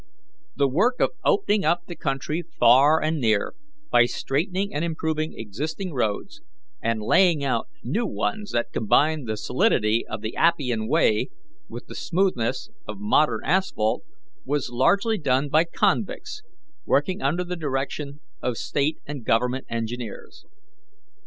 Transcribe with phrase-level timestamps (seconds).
[0.55, 3.53] The work of opening up the country far and near,
[3.91, 6.41] by straightening and improving existing roads,
[6.81, 11.29] and laying out new ones that combine the solidity of the Appian Way
[11.69, 14.01] with the smoothness of modern asphalt,
[14.43, 16.41] was largely done by convicts,
[16.83, 20.47] working under the direction of State and Government engineers.